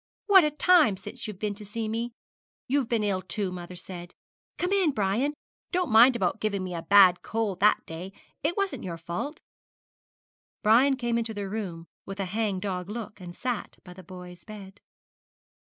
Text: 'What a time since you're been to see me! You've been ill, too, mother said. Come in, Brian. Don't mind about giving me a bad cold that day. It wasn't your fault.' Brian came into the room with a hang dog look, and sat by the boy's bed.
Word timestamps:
'What 0.25 0.43
a 0.43 0.49
time 0.49 0.97
since 0.97 1.27
you're 1.27 1.35
been 1.35 1.53
to 1.53 1.63
see 1.63 1.87
me! 1.87 2.11
You've 2.67 2.89
been 2.89 3.03
ill, 3.03 3.21
too, 3.21 3.51
mother 3.51 3.75
said. 3.75 4.15
Come 4.57 4.71
in, 4.71 4.89
Brian. 4.93 5.35
Don't 5.71 5.91
mind 5.91 6.15
about 6.15 6.39
giving 6.39 6.63
me 6.63 6.73
a 6.73 6.81
bad 6.81 7.21
cold 7.21 7.59
that 7.59 7.85
day. 7.85 8.11
It 8.41 8.57
wasn't 8.57 8.83
your 8.83 8.97
fault.' 8.97 9.41
Brian 10.63 10.95
came 10.95 11.19
into 11.19 11.35
the 11.35 11.47
room 11.47 11.85
with 12.03 12.19
a 12.19 12.25
hang 12.25 12.59
dog 12.59 12.89
look, 12.89 13.19
and 13.21 13.35
sat 13.35 13.77
by 13.83 13.93
the 13.93 14.01
boy's 14.01 14.43
bed. 14.43 14.79